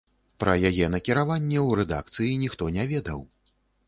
Пра 0.43 0.53
яе 0.69 0.85
накіраванне 0.93 1.59
ў 1.67 1.77
рэдакцыі 1.79 2.31
ніхто 2.45 2.71
не 2.79 2.87
ведаў. 2.93 3.21